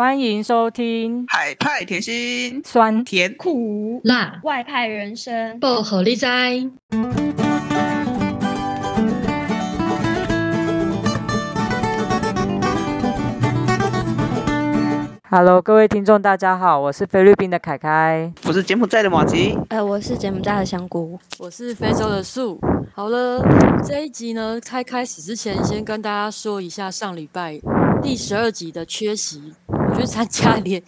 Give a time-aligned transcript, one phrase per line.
[0.00, 6.70] 欢迎收听海派甜心，酸甜苦辣外派人生，薄荷理哉。
[15.28, 22.60] Hello，各位听众，大家好，我是菲律宾的凯凯，我是柬埔寨的马吉，呃，我是柬埔寨的香菇，我是非洲的树。
[22.94, 23.44] 好了，
[23.84, 27.60] 这一集呢，开开始之前，先跟大家说一下上礼拜
[28.02, 29.54] 第十二集的缺席。
[29.90, 30.82] 我去参加联，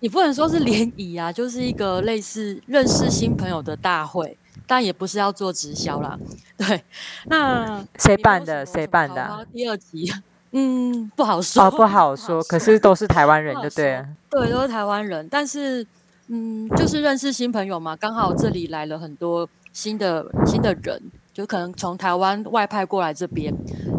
[0.00, 6.16] 你不能说是联谊啊，就是一个类似认识新朋友的大会，但也不是要做直销啦。
[6.56, 6.84] 对，
[7.26, 8.64] 那谁办的？
[8.64, 9.44] 谁办的、啊？
[9.52, 10.10] 第二集，
[10.52, 11.64] 嗯，不好说。
[11.64, 12.40] 哦，不好说。
[12.44, 14.06] 可是都是台湾人，就对了。
[14.30, 15.84] 对，都是台湾人，但是，
[16.28, 17.96] 嗯，就是认识新朋友嘛。
[17.96, 21.02] 刚好这里来了很多新的新的人，
[21.34, 23.52] 就可能从台湾外派过来这边，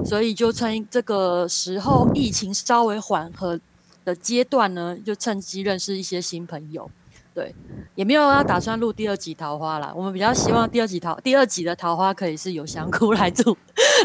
[0.05, 3.59] 所以就趁这个时候疫情稍微缓和
[4.05, 6.89] 的阶段呢，就趁机认识一些新朋友，
[7.33, 7.53] 对，
[7.95, 9.91] 也没有要打算录第二集桃花啦。
[9.93, 13.57] 我们比较希望第二集桃第二集的桃花可以是由香菇来做，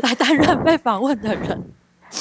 [0.02, 1.62] 来担任被访问的人。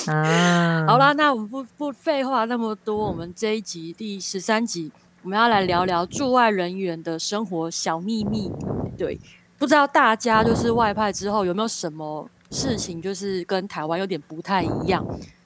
[0.06, 4.92] 啊，好啦，那我们不不废话那么多，我们这一集第十三集，
[5.24, 8.52] 我们要来聊聊驻外人员的生活小秘密。
[8.96, 9.20] 对，
[9.60, 15.06] 不知道大家就是外派之后有没有什么事情，就是跟台湾有点不太一样。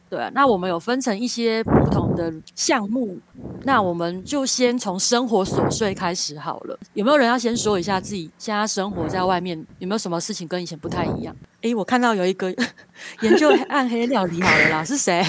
[0.09, 3.17] 对啊，那我们有分成一些不同的项目，
[3.64, 6.78] 那我们就先从生活琐碎开始好了。
[6.94, 11.36] 有没有人要先说一下自己现在生活在外面有没有什么事情跟以前不太一样？
[11.61, 12.53] 诶，我看到有一个
[13.22, 15.23] 研究暗黑料理好了啦，是谁？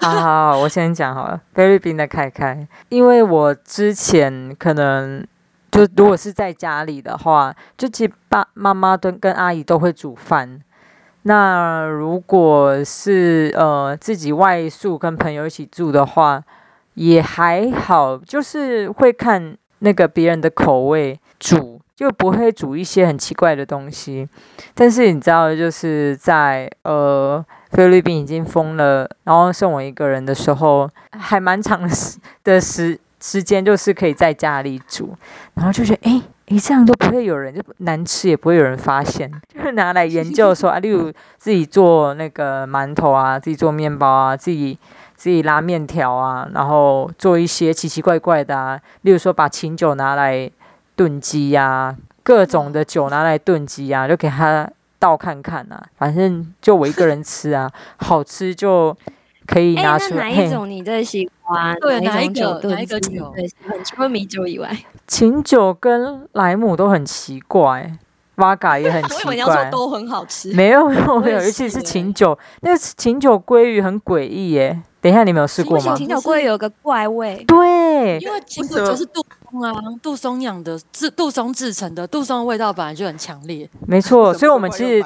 [0.00, 1.40] 好好好，我先讲好了。
[1.54, 5.24] 菲律宾的凯凯，因为我之前可能
[5.70, 10.60] 就如果是在家里的话，就其实爸妈妈跟跟阿姨都会煮饭。
[11.22, 16.42] 那如果是呃自己外宿跟朋友一起住的话，
[16.94, 24.28] 也还好，就是会看那个别人的口味煮，就不会煮一些很奇怪的东西。
[24.72, 30.88] 但是你知道，就是在呃菲律宾已经封了，然后剩我一个人的时候，
[31.18, 35.16] 还蛮长时的时时间，就是可以在家里煮，
[35.54, 36.22] 然后就觉得诶。
[36.46, 44.78] 诶，这样都不会有人，就难吃也不会有人发现，就是拿来研究说啊，例如自己做那个馒头啊，自己做面包啊，自己
[45.16, 50.48] 自己拉面条啊，然后做一些奇奇怪怪的啊，例如说把琴酒拿来
[50.94, 54.70] 炖鸡呀，各种的酒拿来炖鸡呀，就给他
[55.00, 58.96] 倒看看啊，反正就我一个人吃啊，好吃就
[59.46, 60.30] 可以拿出来。
[60.30, 61.74] 哪一种你最喜欢？
[61.80, 63.32] 对，哪一个哪一个酒？
[63.84, 64.76] 除了米酒以外。
[65.06, 67.90] 琴酒跟莱姆都很奇怪，
[68.36, 69.36] 瓦嘎也很 奇怪。
[69.36, 70.52] 我说都很好吃。
[70.52, 74.82] 没有没有没有，尤其是琴酒，那个琴酒鲑鱼很诡异耶。
[75.00, 75.94] 等一下，你没有试过吗？
[75.94, 77.44] 琴酒鲑鱼有个怪味。
[77.46, 79.24] 对，因为琴酒就是杜
[79.56, 79.72] 松啊，
[80.02, 83.68] 杜松养的，制杜松制成的，杜松的味道本来就很强烈。
[83.86, 85.02] 没错，所以我们其实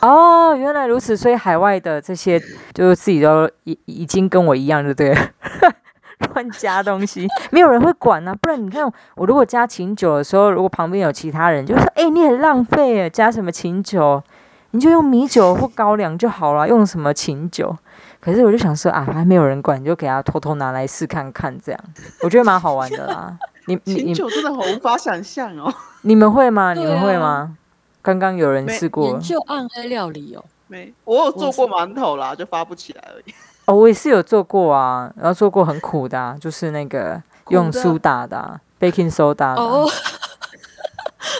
[0.00, 2.40] 哦，原来如此，所以海外的这些
[2.72, 5.20] 就是自己都已已经跟我一样，就对了。
[6.34, 8.34] 乱加东西，没有人会管啊。
[8.40, 14.22] 不然你看，我如果加琴酒的时候，如果旁边有其他人，就说：“哎、欸，你很浪费啊，加什么琴酒？
[14.70, 17.76] 你就用米酒或高粱就好了，用什么琴酒？”
[18.20, 21.80] 可是我就想说啊，还没有人管，你就给他偷偷拿来试看看，这样
[22.22, 23.36] 我觉得蛮好玩的啦。
[23.66, 25.72] 你你你酒真的好无法想象哦。
[26.02, 26.74] 你们会吗？
[26.74, 27.56] 你们会吗？
[28.02, 30.44] 刚刚有人试过研究暗黑料理哦。
[30.66, 33.34] 没，我有做过馒头啦，就发不起来而已。
[33.66, 39.88] 哦，我也是有做过啊，然后做过很苦的，啊，就是那个用苏打的，啊，baking soda 的，哦，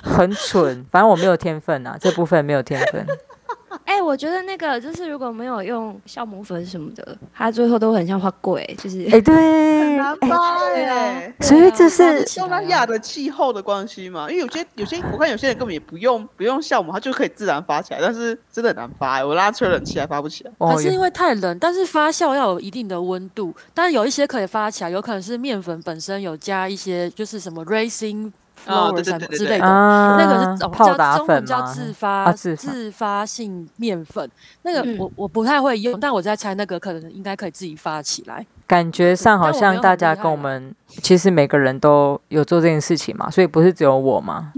[0.04, 3.04] 很蠢，反正我没有天分啊，这部分没有天分。
[4.04, 14.30] 我觉得那个就是如果没有用酵母粉什么的，它最后都很像花贵，就是哎、欸、对，很难发哎、欸，所以这是东南亚的气候的关系嘛？
[14.30, 21.58] 因为有些有些我看有些人根本也不用不用酵母，它就可以自然发起来，但是真的很难发、欸，我拉吹冷气还发不起来，还是因为太冷。
[21.58, 28.32] 但是发酵要有一定的温度，但是有一些可以发起来，有可能是面粉本身有加一些就是什么 racing。
[28.66, 34.28] 哦，对对对对之类的，啊、那个是泡打粉叫自发、啊、自发自发性面粉。
[34.62, 38.46] 那个我我不太会用，但我在猜那个可能应该可以自己发起来。
[38.66, 44.52] 感觉上好像大家跟我们其实每个人都有做这件事情嘛，所以不是只有我嘛，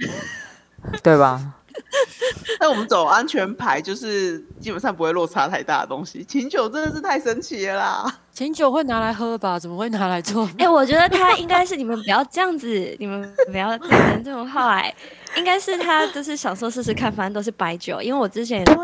[1.03, 1.41] 对吧？
[2.61, 6.25] 那我们走安全牌，就是基本上不会落差太大的东西。
[6.25, 8.19] 琴酒真的是太神奇了啦！
[8.33, 9.59] 琴酒会拿来喝吧？
[9.59, 10.45] 怎么会拿来做？
[10.59, 14.77] 哎、欸，我觉得他应该是你们不要这样子，你们不要整成这种话。
[14.77, 14.95] 哎，
[15.37, 18.01] 应该是他就是想说试试看，反正都是白酒。
[18.01, 18.75] 因为我之前对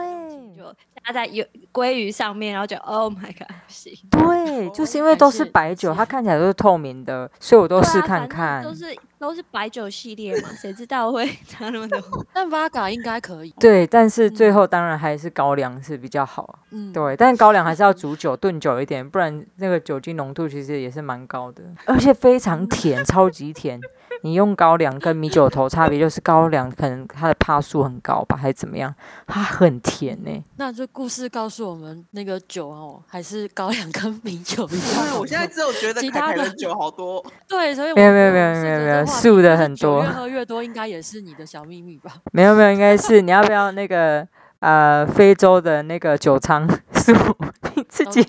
[0.57, 0.65] 就
[0.95, 3.93] 大家在有鲑鱼上面，然后就 Oh my God，不 行。
[4.11, 8.63] 对，就是因为都是白酒，它看起来都是透明的，所以我都试看看。
[8.63, 12.01] 都是都是白酒系列嘛，谁知道会差那么多？
[12.33, 13.51] 但 Vodka 应该可以。
[13.61, 16.59] 对，但是最后当然还是高粱是比较好。
[16.71, 23.79] 嗯，对，但是高粱还是要煮久炖久一点，不然那个酒精浓度其实也是蛮高的， 而且非常甜，超级甜。
[24.23, 28.95] 你用高粱跟米酒头差别就是高粱可能它的帕数很高吧，还是怎么样？
[29.27, 30.45] 它很甜呢、欸。
[30.57, 35.19] 那这故事告诉我们，那个酒哦，还是高粱跟米酒一样。
[35.19, 37.25] 我现在只有觉得其他的酒好多。
[37.49, 40.03] 对，所以没有没有没有没有没有素的很多。
[40.03, 42.13] 越喝越多，应该也是你的小秘密吧？
[42.33, 44.27] 没有没有，应该是你要不要那个
[44.59, 47.13] 呃非洲的那个酒仓素？
[47.75, 48.27] 你自己。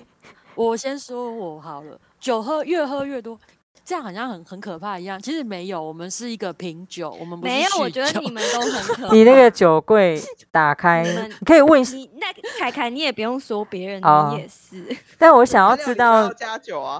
[0.54, 3.38] 我先说我好了，酒喝越喝越多。
[3.84, 7.58] 这样好像很很可怕一样，其实没有，我们是一个品酒，我们不是酒。
[7.58, 9.12] 没有，我觉得你们都很可怕。
[9.14, 10.20] 你那个酒柜
[10.50, 11.96] 打开，你，你可以问一下。
[11.96, 12.26] 你那
[12.58, 14.00] 凯凯，你也不用说别人，
[14.30, 14.96] 你也是。
[15.18, 16.30] 但我想要知道，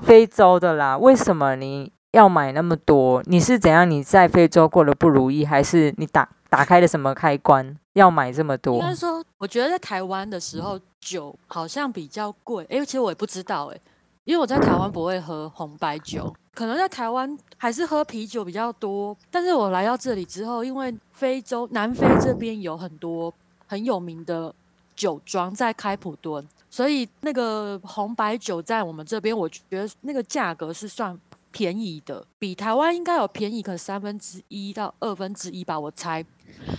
[0.05, 3.23] 非洲的啦，为什么你要买那么多？
[3.27, 3.89] 你是怎样？
[3.89, 8.75] 你在非洲过得不如意，还是你打打开了什么开关要买这么多？
[8.75, 12.67] 应该说，我觉得在台湾的时候，酒好像比较贵。
[12.69, 13.79] 哎，其实我也不知道，哎。
[14.25, 19.17] 因为我在台湾不会喝红白酒，可能在台湾还是喝啤酒比较多。
[19.31, 23.33] 但是我来到这里之后，因为非洲南非这边有很多
[23.67, 24.55] 很有名的
[24.95, 31.19] 酒庄在开普敦，所以那个红白酒在我们这边，我觉得那个价格是算
[31.51, 36.25] 便宜的，比台湾应该有便宜，可能三分之一到二分之一吧，我猜，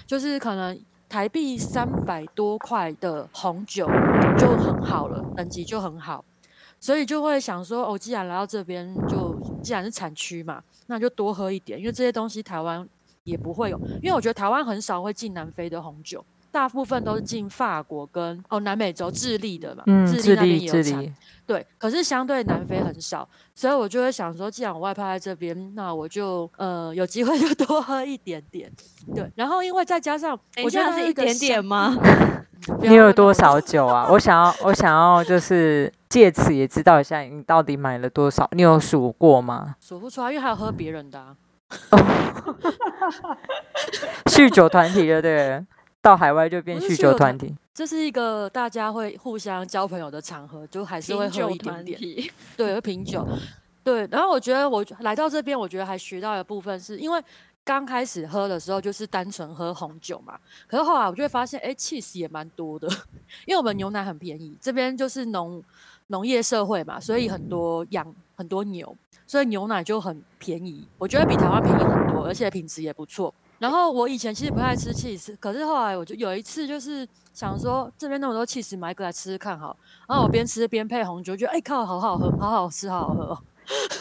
[0.05, 0.79] 就是可能
[1.09, 3.87] 台币三百多块的红酒
[4.37, 6.23] 就很好了，等级就很好。
[6.79, 12.87] 所以就会想说，哦，既然来到这边，就既然是产区嘛，那就多喝一点，因为这些东西台湾
[13.23, 21.15] 也不会有，因为我觉得台湾很少会进南非的红酒，大部分都是进法国跟哦南美洲智利的嘛，嗯，智利那边也有产，
[21.47, 28.71] 对，可是相对南非很少，所以我就会想说，既然我外派在这边，那我就呃有机会就多喝一点点，
[29.15, 31.97] 对，然后因为再加上，我觉得是一点点吗？
[32.79, 34.07] 你有多少酒啊？
[34.09, 35.91] 我想要，我想要就是。
[36.13, 39.73] 借此也知道一下你到底买了多少，你有数过吗？
[39.79, 41.35] 数不出来，因为还有喝别人的、啊。
[44.25, 45.65] 酗酒团体对不对？
[46.03, 47.55] 到海外就变酗酒团体。
[47.73, 51.99] 这是一个大家会互相交朋友的场合，就还是会喝一点点。
[52.55, 53.27] 对，会品酒。
[53.83, 57.19] 对，然后我觉得我来到这边，我觉得还学到的部分是因为
[57.63, 62.87] 刚开始喝的时候就是单纯喝红酒嘛，可是后来我就会发现，哎，cheese 也蛮多的，
[63.47, 65.63] 因为我们牛奶很便宜，这边就是农。
[66.07, 68.95] 农业社会嘛，所以很多养很多牛，
[69.25, 70.85] 所以牛奶就很便宜。
[70.97, 73.33] 我觉得比台湾便宜很多，而且品质也不错。
[73.63, 79.73] 然后我以前其实不太吃起司，可是后来我就有一次就是想说，这边那么多起司，买一个来吃吃看好。
[80.05, 83.39] 然后我边吃边配红酒，觉得哎靠，好好喝，好好吃，好好喝哦。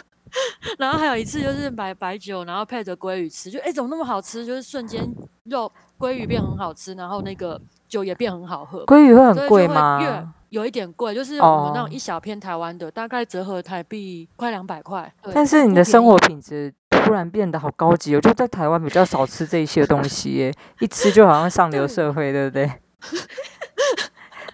[0.81, 4.45] 然后还有一次就是买白酒，然后配着鲑鱼吃，就哎怎么那么好吃？
[4.45, 5.09] 就是瞬间
[5.45, 8.85] 肉鲑鱼变很好吃，然后那个酒也变很好喝。
[8.87, 10.35] 鲑鱼会很贵吗？
[10.49, 12.95] 有一点贵，就是我们那种一小片台湾的，oh.
[12.95, 15.11] 大概折合台币快两百块。
[15.33, 16.75] 但是你的生活品质
[17.05, 22.71] 突然变得好高级，哦就在台湾比较少吃这一些东西耶， 一吃就好像上流社会，对，不对？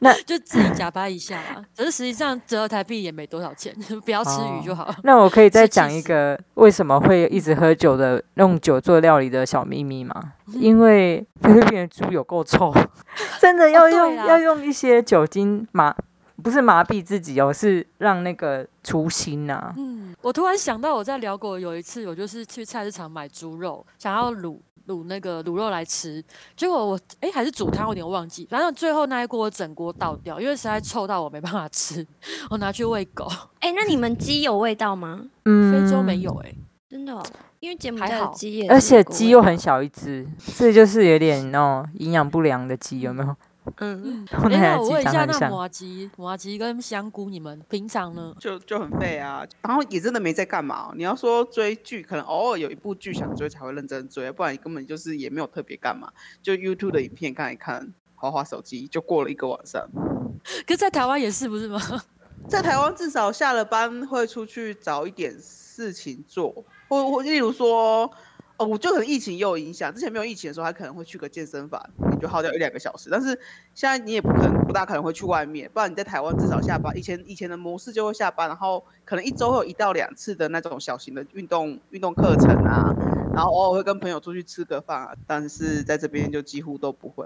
[0.01, 1.61] 那就自己假巴一下啊！
[1.77, 3.75] 可是实际上折合台币也没多少钱，
[4.05, 4.85] 不要吃鱼就好。
[4.85, 4.95] Oh.
[5.03, 10.35] 那我可以再讲一个为什么会一直喝酒的用酒做料理的小秘密吗？
[10.53, 12.73] 因为菲律宾的猪有够臭，
[13.43, 15.93] 真的要用、哦、要用一些酒精麻，
[16.43, 19.75] 不是麻痹自己哦，是让那个初心呐、啊。
[19.77, 24.59] 嗯，我突然想到我在辽国有一次，我就是去菜市场买猪肉，想要卤。
[24.89, 26.25] 卤那个卤肉来吃，
[26.57, 28.49] 结果我哎还是煮汤，我有点忘记。
[28.51, 32.07] 反正最后那一锅我整锅倒掉，因为实在臭到我没办法吃，
[32.49, 33.31] 我拿去喂狗。
[33.61, 35.21] 哎，那你们鸡有味道吗？
[35.45, 37.23] 嗯，非洲没有哎、欸，真的、哦，
[37.61, 40.27] 因为柬埔寨的鸡也，而且鸡又很小一只，
[40.57, 43.37] 这就是有点那种营养不良的鸡，有没有？
[43.77, 48.35] 嗯，那我问一下，那麻吉、麻吉跟香菇，你们平常呢？
[48.41, 50.93] 就就很废啊，然后也真的没在干嘛。
[50.97, 56.11] 你要说追剧，可能偶尔有一部剧想追才会认真追，不然你根本就是也没有特别干嘛，
[56.43, 59.87] 就 YouTube 的影片看一看，滑滑手机，就过了一个晚上。
[60.67, 61.81] 可是在台湾也是不是吗？
[62.49, 68.11] 在台湾至少下了班会出去找一点事情做，或或例如说。
[68.59, 69.95] 哦，我就可能疫情也有影响。
[69.95, 71.81] 之前没有疫情的时候，他可能会去个健身房，
[72.13, 73.09] 你就耗掉一两个小时。
[73.09, 73.29] 但是
[73.73, 75.71] 现在你也不可能，不大可能会去外面。
[75.73, 82.93] 不然你在台湾至少下班，以前以前的模式就会下班，然后可能一周会有一到两次的那种小型的运动运动课程啊，
[83.33, 85.15] 然后偶尔会跟朋友出去吃个饭啊。
[85.25, 87.25] 但是在这边就几乎都不会。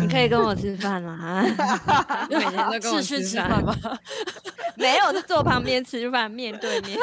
[0.00, 1.42] 你可以跟我吃饭吗？
[2.30, 3.76] 每天都跟我吃饭吗？
[4.78, 6.96] 没有，是坐旁边吃饭，面对面。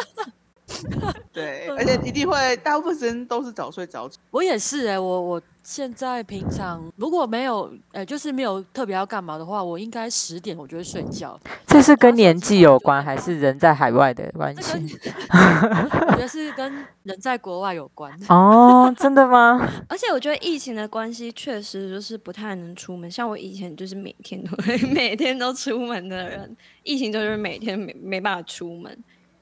[1.33, 4.17] 对，而且一定会，大部分时间都是早睡早起。
[4.31, 11.39] 我也是哎、欸，我我现在平常如果没有，呃、欸，就是没有特别要干嘛的话，我应该十点我就会睡觉。
[11.67, 14.97] 这是跟年纪有关，还是人在海外的关系？
[15.31, 18.11] 我觉得是跟人在国外有关。
[18.29, 19.59] 哦，真的吗？
[19.87, 23.09] 而且我觉得疫情的关系，确实就是不太能出门。
[23.09, 28.97] 像我以前就是每天都会每天都出门的人，疫情就是每天没没办法出门。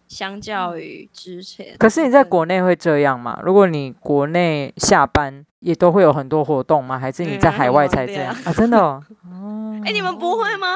[0.07, 3.39] 相较于之前，可是你在国内会这样吗？
[3.43, 6.97] 如果你国内下班也都会有很多活动吗？
[6.97, 8.53] 还是你在海外才这样 啊？
[8.53, 9.03] 真的哦，
[9.85, 10.75] 哎，你们不会吗？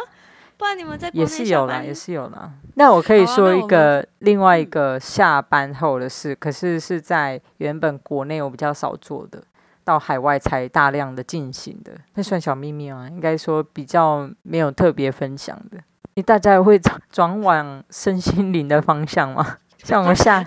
[0.57, 2.51] 不然你们在国内也是有啦，也是有啦。
[2.75, 9.41] 那我可以说一个另外一个下班后的事，可是是在原本国内我比较少做的，
[9.83, 13.07] 到海外才大量的进行的，那算小秘密吗？
[13.09, 15.79] 应该说比较没有特别分享的。
[16.15, 19.57] 你大家会转转往身心灵的方向吗？
[19.83, 20.45] 像我们下，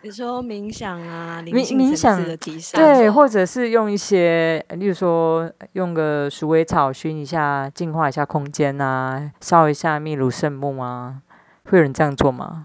[0.00, 11.16] 你说冥想啊，冥冥想的提升，对，或者是用一些，例如说用个鼠尾草熏一下，净化一下空间啊，烧一下秘鲁圣木啊，
[11.64, 12.64] 会有人这样做吗？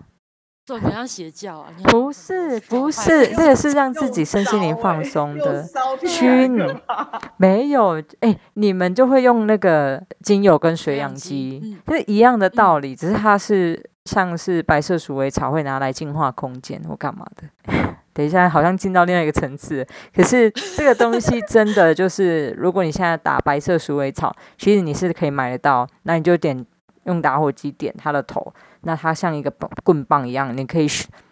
[0.67, 1.71] 做好像邪教啊？
[1.85, 5.65] 不是，不是，这个是让自己身心灵放松的
[6.05, 6.59] 熏，
[7.37, 17.73] 没有，哎、欸，你们就会用那个精油跟水氧机，是一样的道理，只是它是像是白色鼠尾草会拿来净化空间或干嘛的。
[18.11, 26.65] 等一下，好像进到另外一个层次，可是这个东西真的就是，如果你现在打白色鼠尾草，其实你是可以买得到，那你就点
[27.07, 28.53] 用打火机点它的头。
[28.81, 29.51] 那它像一个
[29.83, 30.87] 棍棒一样，你可以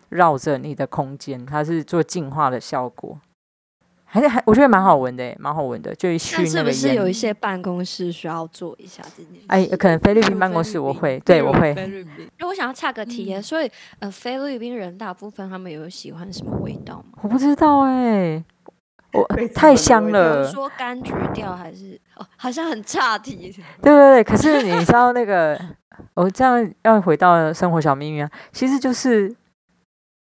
[0.09, 3.17] 绕着你的空间，它是做净化的效果，
[4.03, 6.73] 还是还我觉得蛮好闻的，蛮好闻的，就一熏那个烟。
[6.73, 9.41] 是不是有一些办公室需要做一下这件事？
[9.47, 11.73] 哎，可能菲律宾办公室我会，对我会。
[11.73, 17.19] 菲律宾，因为我想要岔个题，嗯、所以呃，菲律宾人大部分他们有喜欢什么味道吗？
[17.21, 18.43] 我不知道哎，
[19.15, 20.45] 我 太香了。
[20.45, 23.51] 说柑橘调还是哦，好像很岔题。
[23.81, 25.59] 对对对，可是你知道那个。
[26.13, 29.33] 我、哦、这样要回到生活小秘密啊，其实就是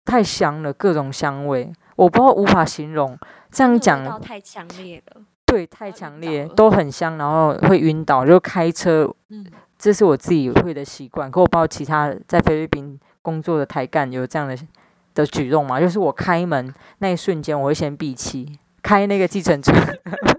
[0.04, 3.18] 太香了，各种香味，我不知道无法形容。
[3.50, 8.26] 这样讲太强烈了，对，太强烈，都很香，然后会晕倒。
[8.26, 9.46] 就开车，嗯，
[9.78, 11.30] 这是我自己会的习惯。
[11.30, 14.54] 可我不知道其他在菲律宾工作的台干有这样的
[15.14, 15.80] 的举动吗？
[15.80, 19.72] 就是我开门那一瞬间，我会先闭气，开那个计程车，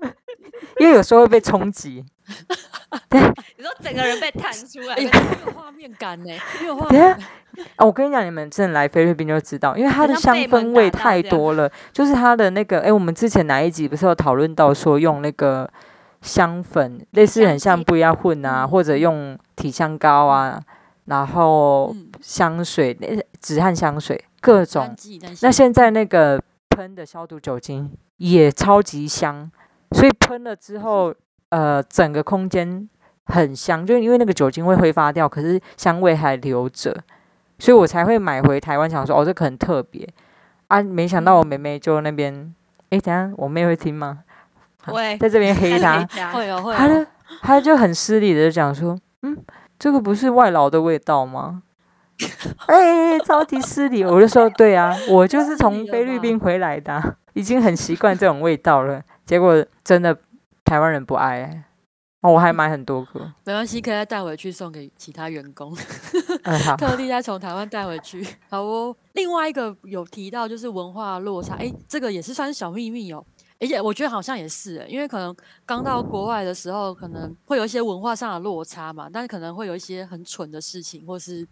[0.79, 2.05] 因为有时候会被冲击。
[3.09, 3.19] 对，
[3.57, 5.09] 你说整个人被弹出来，有
[5.53, 6.31] 画面感呢，
[6.65, 7.17] 有画面。
[7.77, 11.69] 我跟你讲，你们真的来菲律宾就知道，因为它的香氛味太多了。
[11.91, 15.69] 就是它的那个，哎，我们之前哪一集不是有讨论到说用那个
[16.21, 20.59] 香粉，类似很像不要混啊，或者用体香膏啊，
[21.05, 22.97] 然后香水、
[23.39, 24.95] 止汗香水各种。
[25.41, 26.41] 那现在那个
[26.75, 29.51] 喷的消毒酒精也超级香，
[29.92, 31.13] 所以喷了之后。
[31.50, 32.89] 呃，整个空间
[33.27, 36.92] 很香，就因为那个酒精会挥发掉，可是香味还留着，
[37.60, 40.10] 所以我才会买回台湾，想说哦，这个很特别
[40.70, 40.82] 啊。
[40.82, 42.56] 没想到我妹妹就那边，
[42.89, 44.24] 哎，等下我妹会听吗？
[44.86, 46.03] 会，在这边黑她，
[46.34, 46.75] 会有会有。
[46.75, 47.06] 她就
[47.44, 49.38] 她就很失礼的讲说，嗯，
[49.77, 51.62] 这个不是外劳的味道吗？
[52.67, 59.01] 哎，超级失礼，我就说对啊，我就是从菲律宾回来的，已经很习惯这种味道了。
[59.25, 60.17] 结果真的。
[60.65, 61.63] 台湾人不爱、欸，
[62.22, 65.75] 哦，我还买很多个，没关系，可以再带回去送给其他员工。
[66.79, 68.25] 特地再从台湾带回去。
[68.50, 73.24] 好哦，另外一个有提到就是文化落差，哎，这个也是算是小秘密哦。
[73.60, 81.46] 而且我觉得好像也是，因为可能刚到国外的时候，可能会有一些文化上的落差嘛，但是可能会有一些很蠢的事情，或是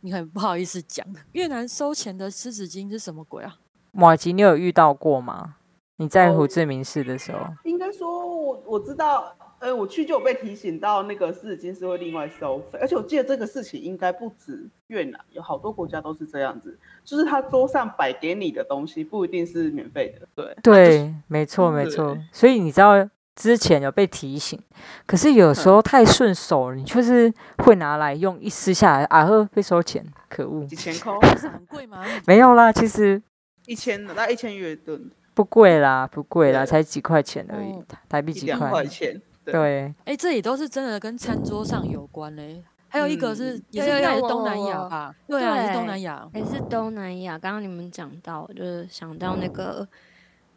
[0.00, 1.06] 你很不好意思讲。
[1.32, 3.56] 越南收钱的湿纸巾是什么鬼啊？
[3.92, 5.56] 马吉，你有遇到过吗？
[5.96, 22.92] 你在胡志明市的时候，应该说我我知道，呃，我去就有被提醒到那个湿纸巾是会另外收费，而且我记得这个事情应该不止越南，有好多国家都是这样子，就是他桌上摆给你的东西不一定是免费的，对对，没错没错，所以你知道
[23.38, 24.60] 之前有被提醒，
[25.06, 32.04] 可是有时候太顺手了，你就是会拿来用，一撕下来啊呵被收钱，可恶，几千块， 是很贵吗？
[32.26, 33.22] 没有啦，其实
[33.66, 34.98] 一千的，大概一千元的。
[35.34, 38.70] 不贵啦，不贵啦，才几块钱而已，哦、台币几块。
[38.70, 39.22] 块钱。
[39.44, 39.84] 对。
[40.04, 42.60] 哎、欸，这里都是真的跟餐桌上有关嘞。
[42.88, 45.14] 还有一个是，嗯、也是在东南亚吧？
[45.28, 46.28] 对啊，也是东南亚。
[46.34, 47.38] 也是东南亚。
[47.38, 49.86] 刚刚你们讲到，就是想到那个，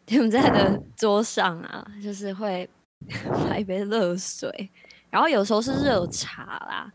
[0.08, 2.70] 你们在的桌上啊，就是会
[3.48, 4.70] 买一杯热水，
[5.10, 6.91] 然后有时候是热茶啦。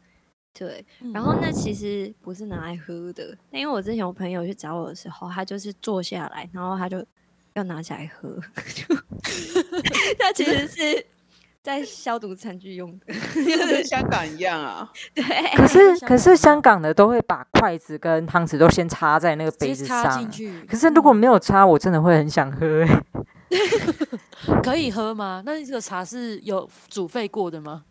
[0.58, 0.82] 对，
[1.12, 7.04] 然后那其实不是拿来喝的，那因为我之前我朋友去找我的时候，他就是坐下来，然后他就
[7.52, 8.40] 要拿起来喝，
[10.18, 11.06] 他其实是
[11.66, 14.88] 在消毒餐具用的， 跟香港一样啊。
[15.12, 15.24] 对，
[15.56, 20.30] 可是可是香港的都会把筷子跟汤匙都先插在那个杯子上，
[20.68, 23.02] 可是如果没有插，我真的会很想喝哎。
[24.62, 25.42] 可以喝吗？
[25.44, 27.82] 那这个茶是有煮沸过的吗？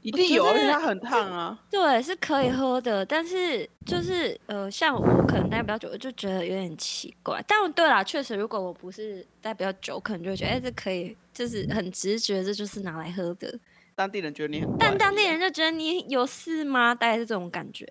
[0.00, 1.56] 一定有，而且它很烫啊。
[1.70, 7.40] 对，是可以喝的，但是就是呃，像我可能待比较久，我就觉得有点奇怪。
[7.46, 13.58] 但对啦，确实，如果我不是待比较久，可能就会觉得，哎、欸，这可以，就是很直觉，这就是拿来喝的。
[13.94, 16.94] 当地人觉得你很，但当地人就觉得你有事吗？
[16.94, 17.86] 大概是这种感觉。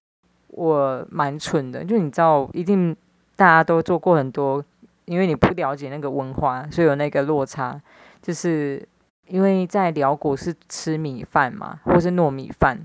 [0.48, 2.96] 我蛮蠢的，就你知道，一定
[3.36, 4.64] 大家都做过很多，
[5.06, 7.82] 因为你不了解那个文化，所以有那个落差，
[8.22, 8.88] 就是。
[9.28, 12.78] 因为在辽国是吃米饭嘛，或是糯米饭，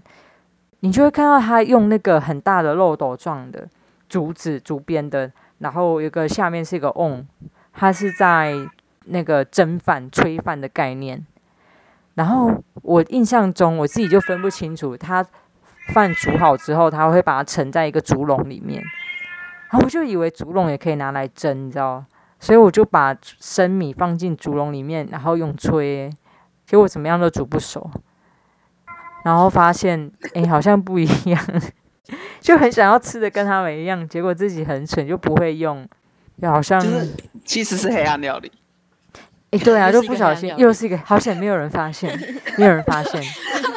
[0.79, 3.69] 你就会看到他用那个很大的漏斗状的
[4.09, 7.27] 竹子竹编的，然后有个下面是一个瓮，
[7.73, 8.55] 它是在
[9.07, 11.27] 那个蒸饭、炊饭的概念。
[12.15, 15.25] 然后我印象中，我自己就分不清楚，他
[15.93, 18.83] 饭煮好之后，他会把它盛在一个竹笼里面，
[19.71, 22.05] 然后我就以为竹笼也可以拿来蒸，你知道，
[22.41, 26.11] 所以我就把生米放进竹笼里面，然后用炊。
[26.65, 27.89] 结果怎么样都煮不熟，
[29.25, 31.41] 然后发现哎、好像不一样，
[32.41, 35.89] 就很想要吃的跟他们一样，结果自己很蠢就不会用，
[36.43, 36.85] 就好像、
[37.45, 38.51] 其实是黑暗料理。
[39.51, 42.19] 哎、欸，对啊，就不小心又是一个，好险没有人发现，
[42.59, 43.23] 没有人发现，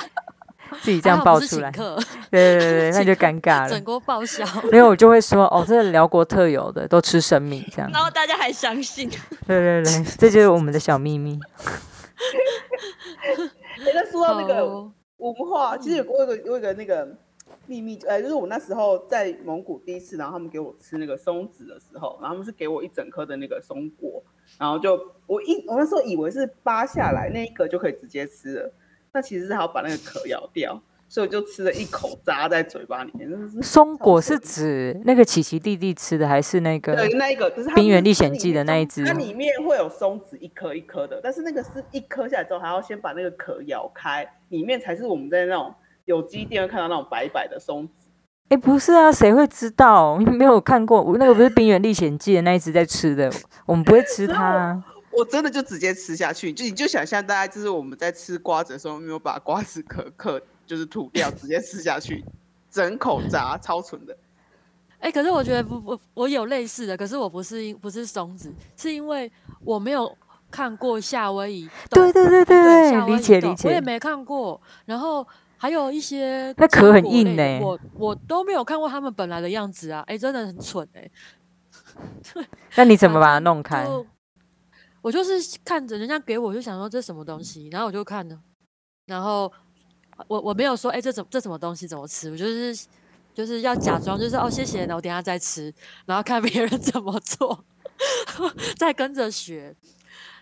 [0.82, 1.88] 自己这样爆出来，对
[2.32, 4.44] 对对对， 那就尴尬了，整锅报销。
[4.72, 9.10] 没有我就会说哦，这是辽国特有的，都吃生米这样，然后大家还相信，
[9.46, 11.40] 对对对，这就是我们的小秘密。
[13.22, 14.66] 哎，那说到那个
[15.18, 17.08] 文化，其实有过一个有一个那个
[17.70, 24.24] 秘密，呃，就是我那时候在蒙古第一次，然后他们给我吃那个松子的时候，然后他们是给我一整颗的那个松果，
[24.58, 28.74] 然后就我一我那时候以为是扒下来那一个就可以直接吃了，
[29.14, 30.82] 那其实是还要把那个壳咬掉。
[31.12, 33.28] 所以我就吃了一口，扎在嘴巴里面。
[33.64, 36.96] 松果是指那个奇奇弟弟吃的，还是那个？
[36.96, 39.04] 对，那一个，就是《冰原历险记》的那一只。
[39.04, 45.74] 它里面会有松子一颗一颗的，但是那个是一颗下来之后，还要先把那个壳咬开，里面才是我们在那种
[46.10, 48.10] 有机店会看到那种白白的松子。
[48.46, 50.18] 哎、欸，不是啊，谁会知道？
[50.34, 53.32] 没有看过，我那个不是《冰原历险记》的那一只在吃的，
[53.68, 54.84] 我们不会吃它、 啊。
[55.12, 60.42] 我真的就直接吃下去，就你就想象大家就是我们在吃瓜子的时候，没有把瓜子壳壳。
[60.70, 62.24] 就是吐掉，直接吃下去，
[62.70, 64.16] 整口炸，超纯的。
[65.00, 69.32] 哎、欸，可是我觉得不不，我有类似的，可是我不是因不是松子，是因为
[69.64, 70.16] 我没有
[70.52, 71.68] 看过夏威夷。
[71.90, 73.68] 对对对对对，理解理解。
[73.68, 75.28] 我也没看过，然后
[75.60, 80.00] 还有一些那壳很硬呢、欸，我我都没有看过他们本来的样子啊！
[80.08, 82.46] 哎、欸，真的很蠢哎、欸。
[82.78, 83.86] 那你怎么把它弄开？
[83.86, 84.08] 就
[85.02, 88.40] 我就是看着人家给我，就想说这是什么东西，然后我就看了，
[89.06, 89.52] 然后。
[90.28, 92.30] 我我没有说，哎、欸，这怎这什么东西怎么吃？
[92.30, 92.76] 我就是
[93.34, 95.74] 就是要假装，就是哦，谢谢，然后等下再吃，
[96.06, 97.64] 然后看别人 怎么做，
[98.76, 99.74] 再跟着学。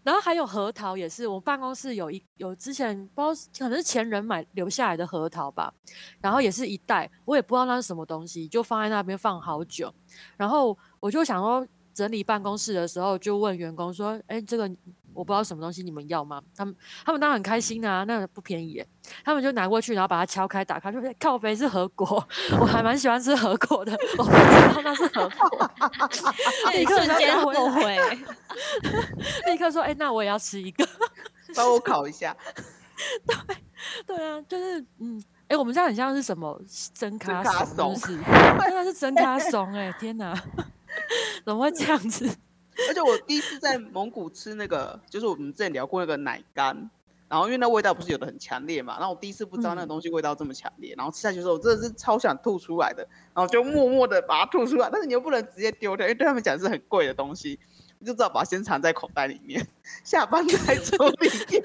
[0.08, 5.74] 然后还有核桃，也是我办公室有一有之前不知道可能是前人买留下来的核桃吧，
[6.22, 9.94] 然后也是一袋，我也不知道那是什么东西，就放在那边放好久。
[10.38, 14.72] 然后我就想说，整理办公室的时候，就问员工说，哎、这个。
[15.18, 16.40] 我不知道什么东西，你们要吗？
[16.56, 18.88] 他们他们当然很开心啊，那个不便宜耶。
[19.24, 22.24] 他们就拿过去，然后把它敲开打开，就靠北是核果，
[22.62, 23.92] 我还蛮喜欢吃核果的。
[24.18, 25.72] 我不知道那是核果，
[26.74, 27.98] 立刻瞬间后悔，
[29.48, 30.88] 立刻说：“哎、欸，那我也要吃一个，
[31.56, 32.36] 帮我烤一下。”
[33.26, 33.58] 对
[34.06, 36.60] 对啊，就是嗯，哎、欸，我们家很像是什么
[36.94, 40.34] 真咖松，是真的是真咖松哎，天哪，
[41.46, 42.30] 怎么会这样子？
[42.88, 46.90] 而且我第一次在蒙古吃那个，就是我们之前聊过那个奶干，
[47.28, 57.60] 然后因为那味道不是有的很强烈嘛，然后我第一次不知道那个东西味道这么强烈，然后吃下去的时候我真的是超想吐出来的，然后就默默的把它吐出来，但是你又不能直接丢掉，因为对他们讲是很贵的东西，
[58.00, 59.68] 你就知道把它先藏在口袋里面，
[60.04, 61.64] 下班再处理掉。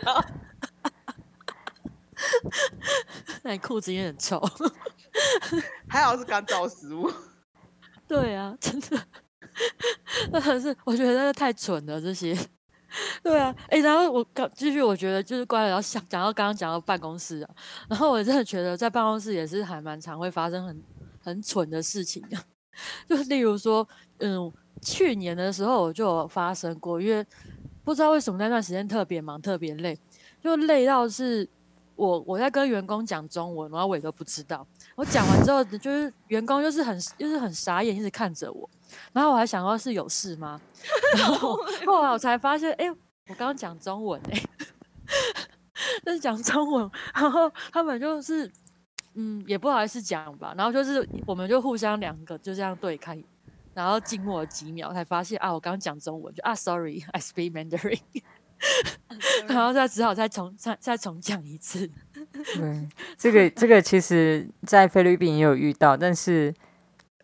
[3.43, 4.41] 那你裤子也很臭，
[5.89, 7.11] 还好是干燥食物。
[8.07, 8.97] 对啊，真的。
[10.33, 12.37] 那可是我觉得那个太蠢了，这些。
[13.23, 17.51] 对啊，哎、然后我刚继续，我觉得就是关于要想讲到刚刚讲到办公室啊，
[17.89, 20.83] 然后我真的觉得在办公室也是还蛮常会发生很
[21.19, 22.37] 很蠢的事情的，
[23.09, 27.25] 就例如说，嗯，去年的时候我就有发生过，因为
[27.83, 29.99] 不知道为什么那段时间特别忙，特别累，
[30.43, 31.49] 就累到是
[31.97, 34.67] 我我在跟员工讲中文，然后我也都不知道。
[34.95, 38.69] 我讲完之后，就是员工就是很就是很傻眼，一直看着我。
[39.13, 40.61] 然后我还想到是有事吗？
[41.17, 44.49] 然后 后来我才发现，哎、欸，我刚刚讲中文哎、欸，
[46.05, 48.51] 但 是讲中文，然后他们就是
[49.15, 50.55] 嗯，也不好意思讲吧。
[50.57, 53.23] 然后就是我们就互相两个就这样对看，
[53.73, 58.01] 然后静默了几秒，才发现啊，我刚刚讲中文，就啊，sorry，I speak Mandarin。
[59.49, 61.91] 然后再只好再重再再重讲一次。
[62.57, 66.53] 对，这个这个其实在菲律宾也有遇到，但是。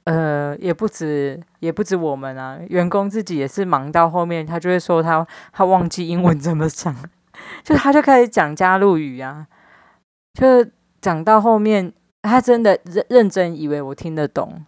[0.05, 6.97] 呃，也不止，也不止我们啊，员工自己也是忙到后面，他就会说他他忘记英文怎么讲，
[7.63, 9.47] 就他就开始讲加入语啊，
[10.33, 10.67] 就
[11.03, 14.65] 讲到后面，他真的认认真以为我听得懂，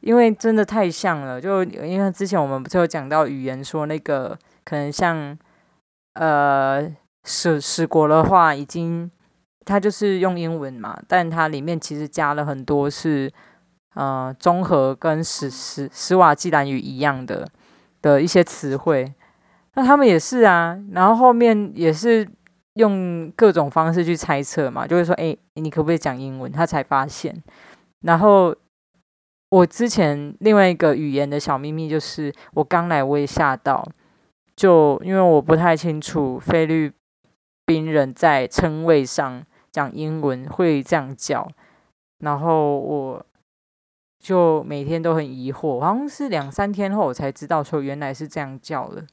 [0.00, 5.38] 因为真的太像了，就因为之前我们不是有讲到语言，说那个可能像
[6.14, 6.84] 呃
[7.22, 9.08] 史史国的话，已经
[9.64, 13.32] 他就是用英文嘛，但它里面其实加了很多是。
[13.96, 17.48] 呃，综合跟史史史瓦济兰语一样的
[18.02, 19.14] 的一些词汇，
[19.74, 20.76] 那他们也是啊。
[20.90, 22.28] 然后后面也是
[22.72, 26.50] 用各种方式去猜测嘛，就会说，哎，你可不可以讲英文？
[26.50, 27.40] 他才发现。
[28.00, 28.52] 然后
[29.50, 33.88] 我之前另外一个语言的小秘密就是，我刚来我也吓到，
[34.56, 36.92] 就因为我不太清楚菲律
[37.64, 39.40] 宾人在称谓上
[39.74, 41.50] 讲英文会这样叫，
[42.20, 43.26] 然后我。
[44.20, 49.04] 就每天都很疑惑，好像是两三天后我才知道说原来是这样叫的，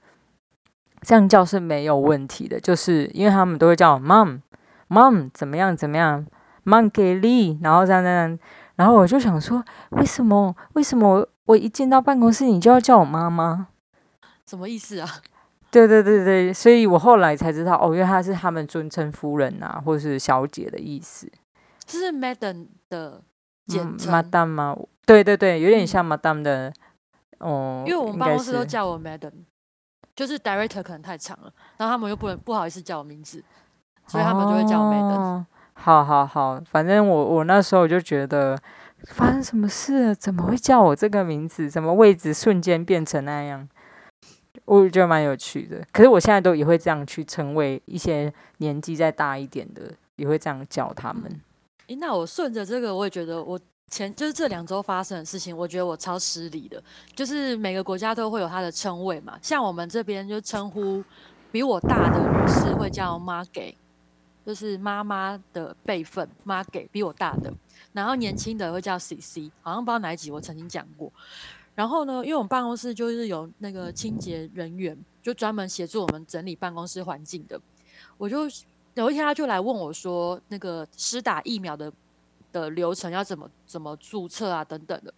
[1.01, 6.25] 这样叫是没有问题的，就是因为他们都会叫 mom，mom 怎么样怎么样
[6.63, 8.39] ，mom 给力，然后这样这样，
[8.77, 13.67] 然后我就想说，为什么为什么我一进到办公室你就要叫我妈妈？
[14.45, 15.09] 什么意思啊？
[15.71, 21.31] 对对对对，所以我后来才知道哦，因为他是他们尊称夫人啊，或是小姐的意思，
[21.85, 23.21] 就是 madam 的
[23.65, 24.77] 简称、嗯、madam 吗？
[25.05, 26.71] 对对对，有点像 Madam 的，
[27.39, 29.31] 哦、嗯，因为我们办公室都叫我 Madam，
[30.15, 33.43] 就是 Director 可能太长了，然后他们又不能不好意思叫我名字，
[34.07, 35.17] 所以他们就会叫我 Madam。
[35.17, 38.57] 哦、好好好，反正我我那时候就觉得
[39.07, 41.69] 发生什么事了，怎么会叫我这个名字？
[41.69, 43.67] 怎么位置瞬间变成那样？
[44.65, 45.85] 我觉得蛮有趣的。
[45.91, 51.23] 可是我现在都也会这样去称谓一些年纪再大一点的，也会这样叫他们。
[51.87, 53.59] 诶，那我顺着这个，我也觉得我。
[53.93, 56.81] 前就是这两周发生的事情，我觉得我超失礼的。
[57.13, 61.03] 就是每个国家都会有它的称谓嘛，像我们这边就称呼
[61.51, 63.75] 比我大的女士会叫妈给，
[64.45, 67.53] 就是妈妈的辈分，妈给比我大的。
[67.91, 71.11] 然后年轻的会叫 CC，好像不知道哪一集我曾经讲过。
[71.75, 77.59] 然后呢，因为我们办公室就是有那个清洁人员，就专门协助我们整理办公室环境的。
[78.17, 78.49] 我就
[78.93, 81.91] 有一天他就来问我说，那个施打疫苗的。
[82.53, 85.13] 的流程要怎么怎么注册啊等等的，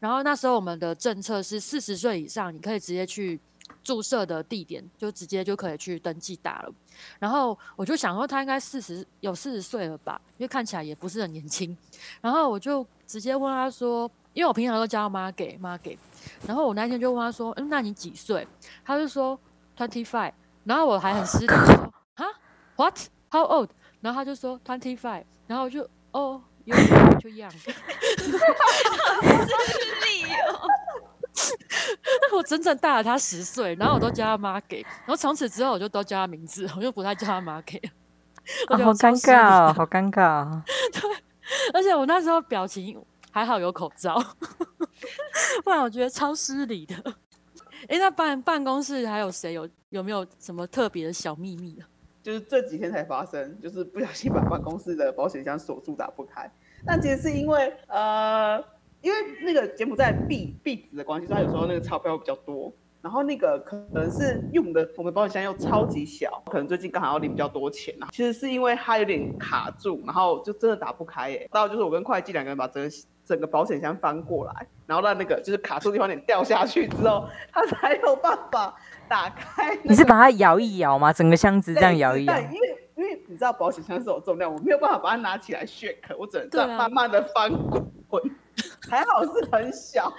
[0.00, 3.38] 然后那时候我们的政策是四十岁以上，你可以直接去
[3.84, 6.72] 注射的地点，就直接就可以去登记打了。
[7.18, 11.76] 然后我就想说他应该四十有四十岁了吧，因为看起来也不是很年轻。
[12.22, 15.98] 然后我就直接问他说，因为我平常都叫妈给妈给，
[16.46, 18.46] 然后我那天就问他说，嗯，那你几岁？
[18.84, 19.36] 他就说
[19.76, 22.24] twenty five，然后我还很失礼说，哈
[22.76, 22.96] ，what
[23.32, 23.68] how old？
[24.00, 26.40] 然后他就说 twenty five，然后我就哦。
[27.18, 27.50] 就一样，
[32.36, 37.88] 我整整大了他十岁，然后我都叫他妈给，然后从此之后我就都叫他名字，我就不再叫他妈给了。
[38.76, 40.62] 好尴尬，好尴尬。
[40.92, 41.10] 对，
[41.72, 43.02] 而且我那时候表情
[43.38, 44.20] 还好有口罩，
[45.62, 46.96] 不然我觉得超失礼的。
[47.88, 51.86] 哎、那办办公室还有谁有有没有什么特别的小秘密啊？
[52.20, 56.50] 就是这几天才发生，就是不小心把办公室的保险箱锁住，打不开。
[56.84, 58.58] 但其实是因为呃，
[59.02, 62.72] 因为那个柬埔寨币币值的关系，所以它有时候那个钞票比较多。
[63.00, 68.08] 然后那个可能是用的我们保险箱又超级小，可能最近刚好要领比较多钱啊。
[68.10, 71.48] 其实是因为它有点卡住，然后就真的打不开耶。
[71.52, 72.90] 到就是我跟会计两个人把整个
[73.28, 78.74] 整个保险箱翻过来，然后让那个就是卡住的地方点掉下去之后，它才有办法。
[79.08, 81.10] 打开，你是把它摇一摇吗？
[81.10, 82.38] 整个箱子这样摇一摇？
[82.40, 87.50] 因为因为你知道保险箱是有重量，我没有办法把它拿起来 shake，我只能这样慢慢的翻
[88.06, 88.22] 滚。
[88.90, 90.12] 还好是很小，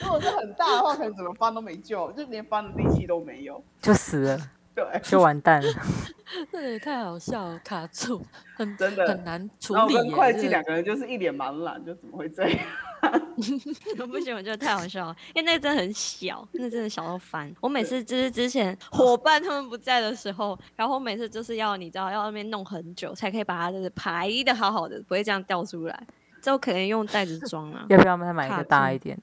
[0.00, 4.38] 如果是很大的话，可能怎么翻都没救，就连翻的力气都没有，就死了。
[4.74, 5.72] 对，就完蛋了。
[6.50, 8.22] 这也太好笑了，卡住，
[8.56, 9.78] 很真的很难处理。
[9.78, 12.58] 然后跟会计两个人就是一脸茫然，就怎么会这样？
[14.08, 17.52] 不行，我觉得太好笑了，因为那个真的很小，那、真的小到烦。
[17.60, 26.06] 我每次就是之前伙伴他们不在的时候，然后我每次就是要你知道要那边弄很久，才可以把它就是排的好好的，不会这样掉出来。
[26.40, 27.84] 之后可能用袋子装啊。
[27.88, 29.20] 要不要再买一个大一点？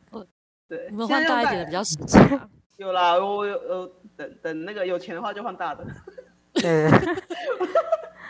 [0.68, 2.20] 对，我们换大一点的比较实际。
[2.78, 5.86] 有啦，我有呃，等等那个有钱的话就换大的。
[6.54, 6.90] 对。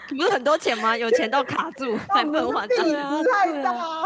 [0.10, 0.96] 不是很多钱吗？
[0.98, 2.76] 有钱到卡住， 还不能还大。
[2.84, 4.06] 对啊，太大，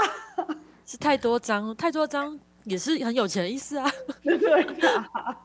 [0.86, 3.90] 是太多张，太多张也是很有钱的意思啊。
[4.24, 5.38] 对啊。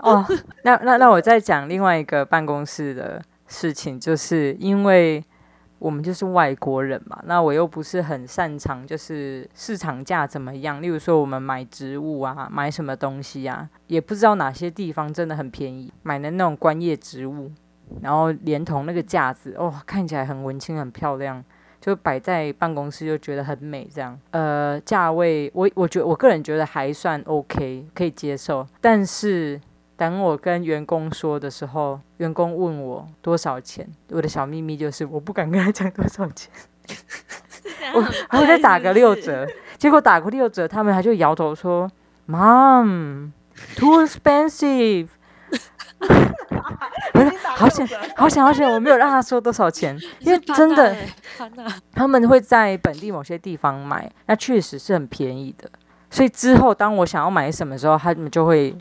[0.00, 0.26] 哦，
[0.62, 5.24] 那那那我再讲另外一个办公室的事情，就是因为
[5.78, 10.82] 我们就是外国人嘛，那我又不是很擅长，就是市场价怎么样。
[10.82, 17.50] 例如说，我们买植物啊，买什么东西啊，也不知道哪些地方真的很便宜，买的那种观叶植物。
[18.02, 21.42] 然后连同那个架子，哦，看起来很文青，很漂亮，
[21.80, 23.88] 就摆在办公室就觉得很美。
[23.90, 28.66] 这样，呃，价位我我觉得我个人觉得还算 OK，可以接受。
[28.82, 29.58] 但是
[29.98, 36.48] 等我跟员工说的时候，员工问我多少钱，我的小秘密就是我不敢跟他讲多少钱，
[37.92, 39.44] 我还会再打个六折。
[39.76, 41.90] 结果打个六折，他们还就摇头说
[42.28, 45.08] ，Mom，too expensive。
[47.12, 48.70] 不是，好险，好险，好险！
[48.70, 50.96] 我没有让他说多少钱，因为真的，
[51.92, 55.68] 他们会在本地某些地方买，那确实是很便宜的。
[56.08, 58.76] 所以之后当我想要买什么时候，他们就会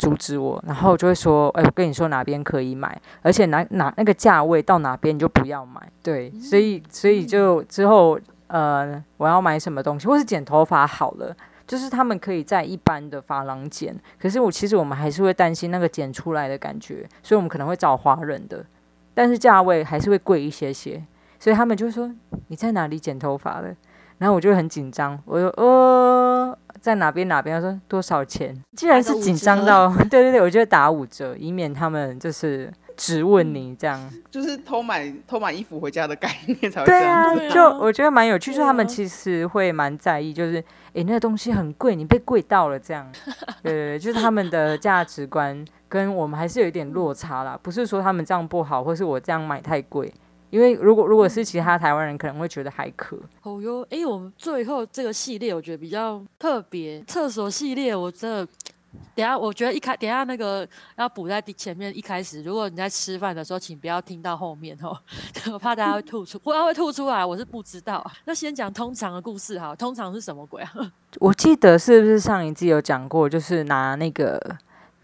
[0.00, 11.36] 阻止我，然后就会说：“哎，我跟你说哪边可以买，而且哪哪那个价位到哪边你就不要买。”对，所以所以就之后呃，我要买什么东西，或是剪头发好了。
[11.66, 18.64] 就是他们可以在一般的发廊剪，可是我其实我们还是会担心那个剪出来的感觉，所以我们可能会找华人的，
[19.14, 21.00] 但是价位还是会贵一些些，
[21.38, 22.12] 所以他们就说
[22.48, 23.72] 你在哪里剪头发的？
[24.18, 27.60] 然后我就很紧张，我说呃在哪边哪边？
[27.60, 28.56] 他说多少钱？
[28.76, 32.72] 既然是紧张到， 对对对，我就打五折，以免他们就是。
[32.96, 33.98] 质问你这样，
[34.30, 37.38] 就是偷买偷买衣服回家的概念才会这样子。
[37.38, 40.62] 对啊，就我觉得蛮有趣，就是他们其实会蛮在意，就是
[40.92, 43.10] 哎，那个东西很贵，你被贵到了这样。
[43.64, 47.58] 对对对，就是他们的价值观跟我们还是有一点落差啦。
[47.62, 50.12] 不是说他们这样不好，或是我这样买太贵。
[50.50, 53.16] 因为如果如果是其他台湾人，可能会觉得还可。
[53.42, 58.46] 哦哟，哎，我们最后这个系列我觉得比较特别，厕所系列我真的。
[59.14, 62.42] 等下，我觉得一开，等下那个要补在前面一开始。
[62.42, 64.98] 如果你在吃饭的时候，请不要听到后面哦，
[65.52, 68.04] 我怕大家会吐出，不然会吐出来，我是不知道。
[68.24, 70.72] 那先讲通常的故事哈，通常是什么鬼啊？
[71.20, 74.40] 我记得是不是上一季有讲过，就是拿那个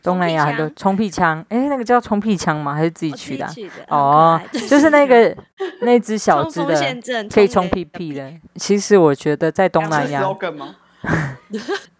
[0.06, 2.72] 东南亚的冲屁枪，哎，那个叫冲屁枪吗？
[2.72, 3.46] 还是自己取的？
[3.88, 5.36] 哦，就是那个
[5.80, 8.32] 那只小只的，可以冲屁屁的。
[8.54, 10.22] 其实我觉得在东南亚。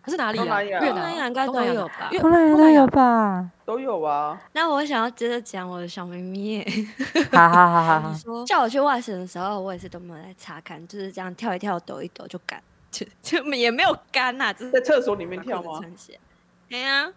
[0.02, 0.62] 它是哪里啊？
[0.62, 2.08] 越南应该都有吧？
[2.20, 3.50] 东南亚都有吧？
[3.64, 4.40] 都有啊。
[4.52, 6.64] 那我想要接着讲我的小秘密。
[7.32, 8.00] 哈哈哈！
[8.00, 8.14] 哈
[8.46, 12.60] 叫我去外省的时候，我也是都没有来查看，就是这样跳一跳、抖一抖就干，
[12.92, 15.80] 就就也没有干呐，只是在厕所里面跳吗？
[16.68, 17.08] 对呀，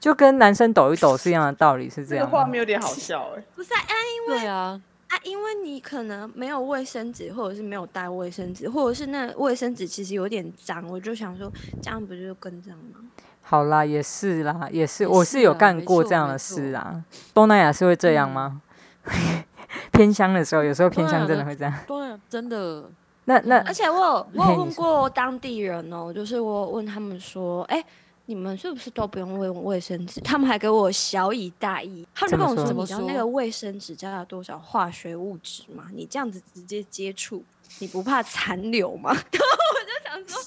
[0.00, 2.24] 就跟男生抖一抖是一样的道理，是这样。
[2.24, 3.42] 这个画面有点好笑哎。
[3.54, 3.80] 不是啊，
[4.26, 4.80] 因为啊。
[5.08, 11.50] 啊，因为你可能没有卫生纸，或者是没有带卫生纸，或者是那卫生纸其实有点脏，我就想说，
[11.82, 13.00] 这样不就更脏吗？
[13.40, 17.02] 好啦，也是啦，也是，我是有干过这样的事啊。
[17.32, 18.60] 东南亚是会这样吗？
[19.04, 19.42] 嗯、
[19.92, 21.72] 偏乡的时候，有时候偏乡真的会这样。
[21.86, 21.96] 对，
[22.28, 22.84] 真的。
[23.24, 27.82] 那那，而且我有我有问过当地人哦，就是我问他们说，哎。
[28.28, 30.20] 你们是不是都不用卫卫生纸？
[30.20, 35.86] 他们还给我小以大义，他们跟我说：“你知道那个卫生纸加了多少化学物质吗？
[35.94, 37.42] 你这样子直接接触，
[37.78, 40.38] 你不怕残留吗？” 然后我就想说：“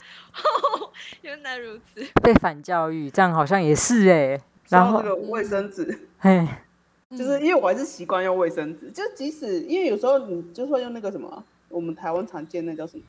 [0.78, 0.91] 哦，
[1.24, 4.41] 原来如此。”被反教育，这样好像也是哎、欸。
[4.70, 6.48] 然后那个卫生纸，嘿，
[7.17, 13.04] 就是因为我还是习惯用卫生纸，就即使因为有时候你就说用那个什么，我们台湾常见那叫什么？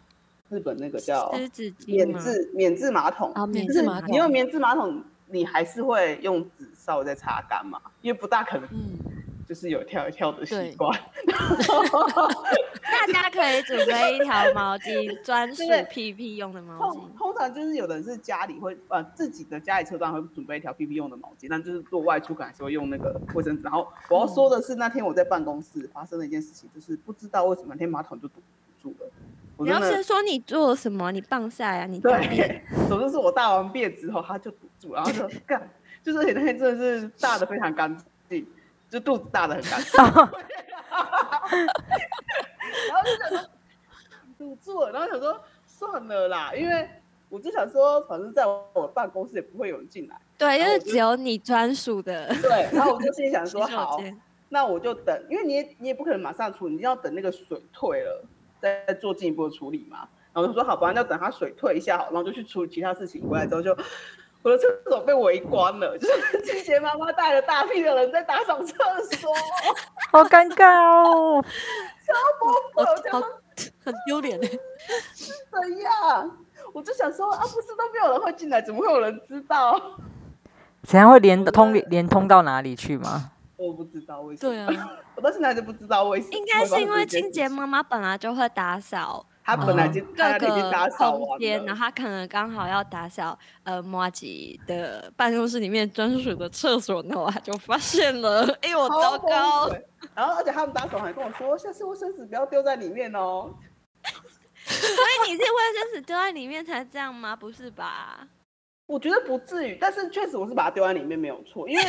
[0.52, 1.32] 日本那个叫
[1.86, 7.80] 免治免治马桶，免治马桶，你用免治马桶，你还是会用纸稍微擦干嘛？
[8.02, 8.98] 因为不大可能，嗯
[9.48, 10.96] 就是有跳一跳的习惯。
[12.84, 17.00] 大家可以准备一条毛巾， 专属屁屁用的毛巾。
[17.16, 23.62] 通常就是有的人是家里会呃自己的家里车上会准备一条屁屁用的毛巾，但就是做外出可能还是会用那个卫生纸。
[23.62, 28.34] 然后我要说的是，那天我在办公室发生了一件事情，就是不知道为什么那天马桶就堵
[28.80, 29.10] 住了。
[29.62, 31.11] 你要先说你做了什么？
[31.12, 31.87] 你棒赛啊？
[31.87, 35.70] 你对，总之是我大完便之后，他就堵住，然后就 干，
[36.03, 37.96] 就是那天真的是大的非常干
[38.29, 38.46] 净，
[38.90, 40.14] 就肚子大的很干净， 然
[42.94, 43.38] 后就想说
[44.38, 46.88] 堵住了，然后想说算了啦，因为
[47.29, 50.16] 我就想说，反正在我办公室也不会有人进来。
[50.37, 52.29] 对，因为只有你专属的。
[52.42, 53.98] 对，然后我就心里想说，好，
[54.48, 58.25] 那我就等，因为你也你也不可能马上处理，你要等那个水退了
[58.62, 60.09] 再做进一步的处理嘛。
[60.33, 63.29] 然后我就说，好吧，那等它水退一下好，然后就去处理其他事情。
[63.29, 63.77] 回来之后就。
[64.44, 68.75] 我的厕所被围观了，就是 清洁妈妈带了大批的人在打扫厕
[69.12, 69.33] 所，
[70.11, 71.40] 好尴尬哦，
[72.05, 72.12] 超
[72.75, 73.20] 崩溃，好
[73.85, 74.48] 很丢脸哎，
[75.14, 76.38] 是怎样？
[76.72, 79.81] 我就想说啊，不是都没有人会进来，怎么会有人知道？
[80.83, 83.31] 怎样会连通连通到哪里去吗？
[83.66, 84.53] 我不知道为什么。
[84.53, 86.33] 对啊， 我到现在都不知道为什么。
[86.35, 89.27] 应该是因为清洁妈妈本来就会打扫。
[89.44, 99.68] 她本来就各个空间，然后她可能刚好要打扫呃莫吉的办公室里面专属的厕所，然后她就发现了，哎我糟糕！
[100.14, 103.53] 然后而且他们打扫还跟我说，下次卫生纸不要丢在里面哦。
[104.64, 107.35] 所以你是卫生纸丢在里面才这样吗？
[107.35, 108.29] 不是吧？
[108.87, 111.83] 我觉得不至于，但是确实我是把它丢在里面没有错，因为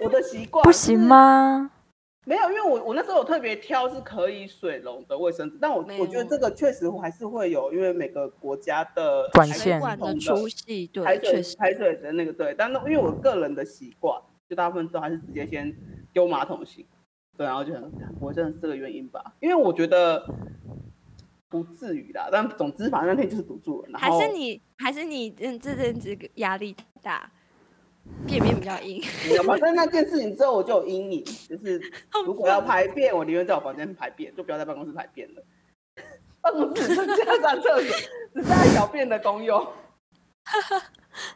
[0.00, 1.70] 我的习惯不行吗？
[2.24, 15.74] 没有，因为我我那时候有特别挑是可以水龙的卫生纸，但我我觉得这个确实还是会有，因为每个国家的管线的粗细，对，排水排水的那个对，但那因为我个人的习惯，就大部分都还是直接先
[16.12, 16.86] 丢马桶洗，
[17.36, 20.22] 对，然后就很，我真的是这个原因吧，因为我觉得
[21.48, 27.30] 不至于啦，但总之反正那天就是堵住了，还是你还是你嗯这阵子压力大。
[28.26, 29.02] 便便比较硬，
[29.46, 31.80] 反正那件事情之后我就有阴影，就是
[32.26, 35.42] 如果要排便，我宁愿在我房间排便，就不要在办公室排便了。
[36.40, 37.96] 办公室是家长厕所，
[38.34, 39.58] 只是爱小便的功用。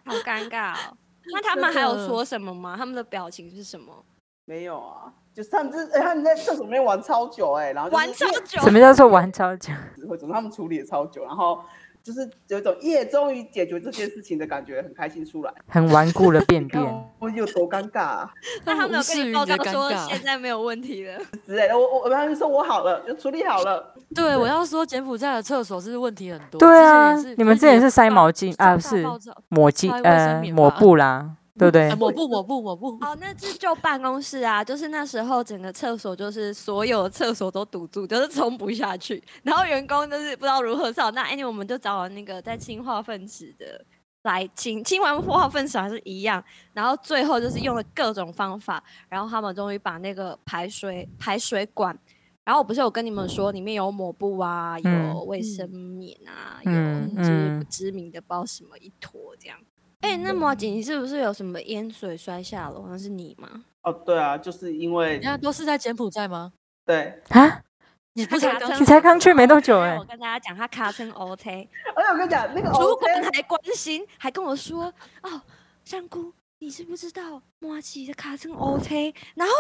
[0.04, 0.96] 好尴尬哦。
[1.32, 2.76] 那他们还有说什么吗？
[2.76, 4.04] 他们的表情是什么？
[4.44, 8.60] 没有啊，就是他们就是哎，他们在厕所里面玩超久哎、欸，然后、就是、玩超久。
[8.62, 9.72] 什么叫做玩超久？
[10.08, 11.62] 会总他们处理的超久，然后。
[12.02, 15.52] 就是有一种耶，终于解决这件事情的感觉，很开心出来。
[15.68, 16.82] 很顽固的便便，
[17.20, 18.30] 我有多尴尬啊！
[18.64, 21.78] 那他没有跟你报告说现在没有问题了 之类的。
[21.78, 23.94] 我我我他们说我好了，就处理好了。
[24.14, 26.58] 对，对我要说柬埔寨的厕所是问题很多。
[26.58, 29.04] 对啊，你们之前是塞毛巾啊，不是
[29.48, 31.30] 抹巾呃抹布啦。
[31.58, 31.94] 对不对？
[31.96, 32.88] 抹布抹布抹布。
[33.02, 39.22] 哦，那是就办公室啊，就是那时候整个厕所就是所有的厕所都堵住，就是冲不下去。
[39.42, 43.84] 然后员工就是不知道如何扫，那 anyway 我们就找了那个在清化粪池的
[44.22, 46.42] 来清，清完化粪池还是一样。
[46.72, 51.96] 然后最后就是用了各种方法，然后他们终于把那个排水排水管，
[52.44, 59.58] 然后我不是有跟你们说里面有抹布啊，有卫生棉啊，嗯、有就是不知名的不知道什么一坨这样。
[60.02, 62.84] 哎、欸，那么紧，你是不是有什么淹水摔下楼？
[62.88, 63.48] 那是你吗？
[63.82, 66.52] 哦，对啊，就是因为，人家都是在柬埔寨吗？
[66.84, 67.62] 对啊，
[68.14, 69.98] 你不才刚你才刚去没多久哎、欸。
[69.98, 71.68] 我跟大家讲，他卡成 OK。
[71.94, 75.40] 而且我跟你讲，那个主管还关心，还跟我说：“哦，
[75.84, 79.54] 香菇，你知不知道莫吉的卡成 OK？” 然后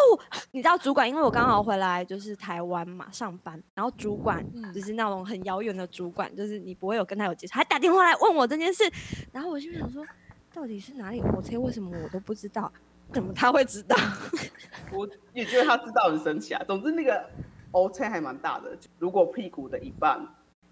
[0.50, 8.82] 你知道主管，因为我刚好回来就是台湾嘛上班，然后主管就是那种很遥远的主管，就是你不会有跟他有接触，还打电话来问我这件事，
[9.30, 10.04] 然后我就想说。
[10.54, 11.56] 到底是哪里 OK？
[11.58, 12.70] 为什么我都不知道？
[13.12, 13.96] 怎么他会知道？
[14.92, 16.62] 我也觉得他知道很神奇啊。
[16.66, 17.24] 总之那个
[17.70, 20.20] O 车还蛮大的，如果屁股的一半，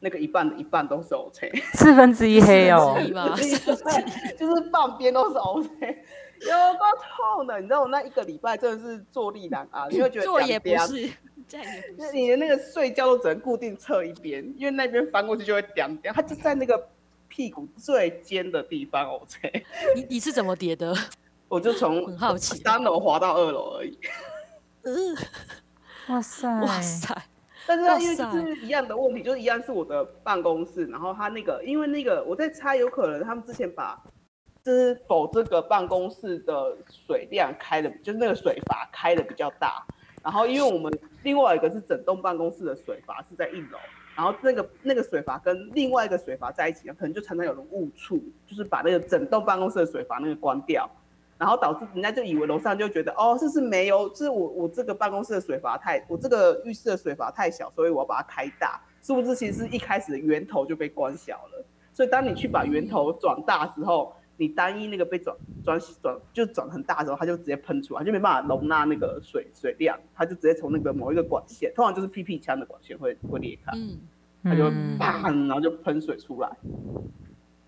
[0.01, 2.97] 那个一半的一半都是 OK，四分之一黑哦，
[4.39, 5.69] 就是半边都是 OK，
[6.41, 6.85] 有够
[7.37, 7.61] 痛的。
[7.61, 11.11] 你知道我那一个礼拜真的是坐立难安，因为觉得坐也不是，
[11.47, 16.13] 站也不是，你的那个睡觉都只能固定侧一边，因为那边翻过去就会掉掉。
[16.13, 16.89] 它就在那个。
[17.31, 19.65] 屁股最尖的地方，OK？
[19.95, 20.93] 你 你是怎么叠的？
[21.49, 23.99] 我就从很好奇，三楼滑到二楼而已。
[24.83, 25.17] 嗯，
[26.09, 27.17] 哇塞哇塞！
[27.67, 34.01] 但是因为就是一样的问题，就是一样是我的办公室，然后他那个，因为那个我在猜，有可能他们之前把
[34.65, 39.85] 就是否这个办公室的水量开的，就是那个水阀开的比较大，
[40.23, 43.79] 然后因为我们另外一个是整栋办公室的水阀是在一楼。
[44.21, 50.87] 然后那个那个水阀跟另外一个水阀在一起，可能就常常有人误触，就是把那个整栋办公室的水阀那个关掉，
[51.39, 59.35] 然后导致人家就以为楼上就觉得哦，这是没有，是我我这个办公室的水阀太，我这个浴室的水阀太小，所以我要把它开大，是不是？
[59.35, 64.13] 其实一开始的源头就被关小了，所以当你去把源头转大之后。
[64.37, 73.99] 你单一那个被转转转就转很大的时候，它就直接喷出来，就没办法容纳那个水水量，它就直接从那个某一个管线，通常就是 PP 枪的管线会会裂开，嗯，
[74.43, 76.51] 它就啪，然后就喷水出来。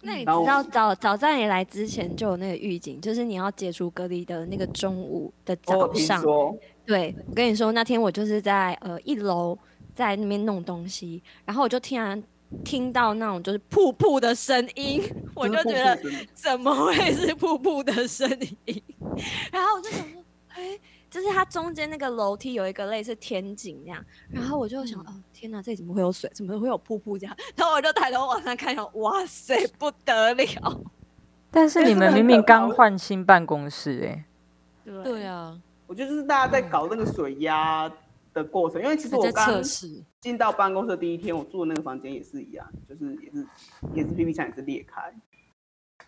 [0.05, 6.21] 那你知道早早在你来之前就有那个预警，就是你要解除隔离的那个中午的早上。
[6.85, 9.57] 对，我跟你说，那天我就是在呃一楼
[9.95, 12.21] 在那边弄东西，然后我就突然
[12.65, 15.01] 听到那种就是瀑布的声音，
[15.37, 15.97] 我就觉得
[16.35, 18.29] 怎么会是瀑布的声
[18.67, 18.83] 音？
[19.53, 20.81] 然后我就想说，哎、欸，
[21.13, 26.31] 就是它中间那个楼梯有一个类似天井那样，然后我就想，哦，天哪，这里怎么会有水？
[26.35, 27.37] 怎么会有瀑布这样？
[27.55, 30.81] 然后我就抬头往上看，哇塞，不得了！
[31.51, 34.25] 但是你们明明刚换新办公室、欸，哎，
[34.87, 37.93] 对对啊，我觉得就是大家在搞那个水压
[38.33, 39.63] 的过程，因为其实我刚
[40.19, 43.47] 进到办公室的第一天，我住的那个房间也是一样，就是也是
[43.93, 45.13] 也是 PP 墙也是裂开。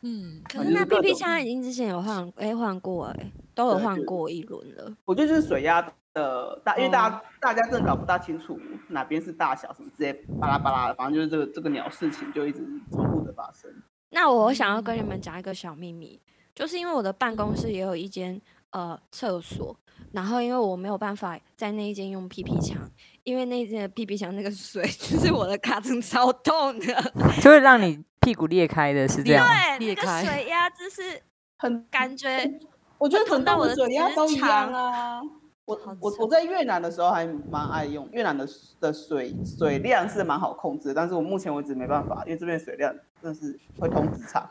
[0.05, 4.95] 嗯，可是那 PP 墙已经之前有换，哎，换过，哎，都有换过一轮了。
[5.07, 5.81] 我觉得就是水压
[6.13, 12.59] 的大，因为大家、哦、大家真的搞不大清楚哪边是大小什么之类，巴拉巴拉的，反正就是这个这个鸟事情就一直
[12.93, 13.71] 重复的发生。
[14.11, 16.21] 那我想要跟你们讲一个小秘密，
[16.55, 18.41] 就是因为我的办公室也有一间
[18.73, 19.75] 呃厕所。
[20.13, 22.79] 然后因为我没有办法在那一间用 PP 墙，
[23.25, 29.47] 因为那一间的 PP 墙那个水 就是我的卡层超痛的， 就会让你屁股裂开的，是这样。
[29.47, 30.22] 对，裂开。
[30.22, 31.22] 那个水压就是
[31.59, 32.51] 很感觉，
[32.99, 35.20] 我觉得整到我的水压都一样啊。
[35.66, 38.47] 我我我在越南的时候还蛮爱用越南的
[38.81, 44.51] 的水水量是蛮好控制，但是我目前为止没办法，因为这边水量真的是会通直肠。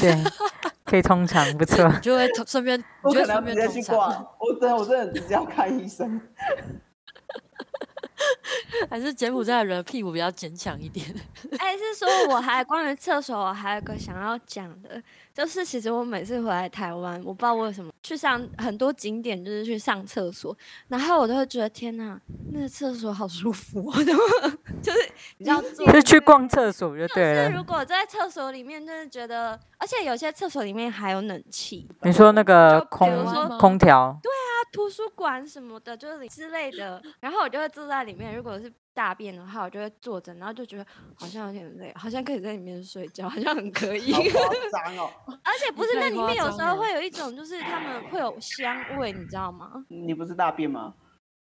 [0.00, 0.14] 对。
[0.84, 4.08] 可以通常不错， 就会顺便，我可能直接去挂，
[4.38, 6.20] 我真的我真的直接要看医生。
[8.90, 11.06] 还是柬埔寨的人屁股比较坚强一点。
[11.64, 15.02] 哎，是说我还关于厕所，我还有个想要讲的，
[15.32, 20.54] 就是其实我每次回来台湾，我不知道为什么去上很多景点，就是去上厕所，
[20.88, 22.20] 然后我都会觉得天哪，
[22.52, 23.90] 那个厕所好舒服，
[24.82, 27.46] 就是你知道，就是去逛厕所就对了。
[27.46, 31.88] 就是如果在厕所里面，就是觉得，而且有些厕所里面还有冷气。
[32.02, 33.08] 你说那个空
[33.58, 34.20] 空调？
[34.74, 37.00] 图书馆什么的，就是之类的。
[37.20, 38.70] 然后我就会坐在里面，如果是。
[38.96, 44.12] 大便的话，我就会坐着，然后就觉得好像有点累，好像可以在里面睡觉，好像很可以。
[44.12, 45.10] 好夸 张哦！
[45.42, 49.84] 而且不是那里面有时候会有一种，就是他们会有香味，你知道吗？
[49.88, 50.94] 你不是大便吗？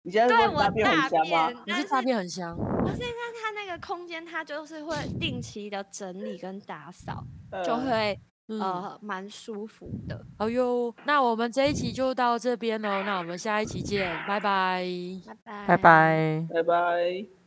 [0.01, 1.63] 你现在是大便很香吗？
[1.65, 2.57] 你是大便很香。
[2.57, 3.07] 不是，但
[3.41, 7.23] 它那个空间，它就是会定期的整理跟打扫，
[7.63, 8.19] 就会。
[8.49, 10.25] 嗯、呃，蛮舒服的。
[10.37, 14.83] 哎呦，那我们这一期就到这边喽，那我们下一期见，拜拜，
[15.25, 17.38] 拜拜，拜拜，拜拜。